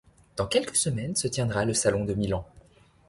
Dans 0.35 0.47
quelques 0.47 0.77
semaines 0.77 1.15
se 1.15 1.27
tiendra 1.27 1.63
le 1.63 1.75
salon 1.75 2.05
de 2.05 2.15
Milan. 2.15 2.43